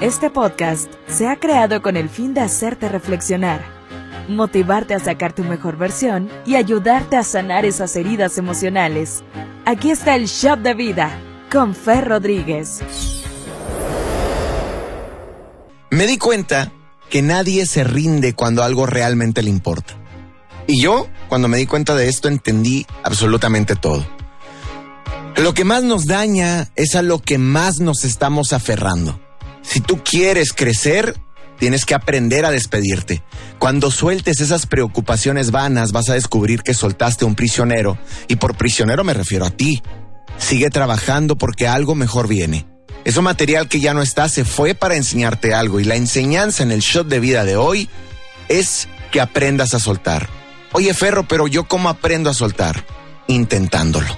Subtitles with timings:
[0.00, 3.64] Este podcast se ha creado con el fin de hacerte reflexionar,
[4.28, 9.24] motivarte a sacar tu mejor versión y ayudarte a sanar esas heridas emocionales.
[9.66, 11.18] Aquí está el Shop de Vida
[11.50, 12.78] con Fer Rodríguez.
[15.90, 16.70] Me di cuenta
[17.10, 19.94] que nadie se rinde cuando algo realmente le importa.
[20.68, 24.06] Y yo, cuando me di cuenta de esto, entendí absolutamente todo.
[25.38, 29.18] Lo que más nos daña es a lo que más nos estamos aferrando.
[29.68, 31.14] Si tú quieres crecer,
[31.58, 33.22] tienes que aprender a despedirte.
[33.58, 37.98] Cuando sueltes esas preocupaciones vanas, vas a descubrir que soltaste un prisionero.
[38.28, 39.82] Y por prisionero me refiero a ti.
[40.38, 42.66] Sigue trabajando porque algo mejor viene.
[43.04, 46.72] Eso material que ya no está se fue para enseñarte algo y la enseñanza en
[46.72, 47.90] el shot de vida de hoy
[48.48, 50.30] es que aprendas a soltar.
[50.72, 52.86] Oye, Ferro, pero yo cómo aprendo a soltar?
[53.26, 54.16] Intentándolo.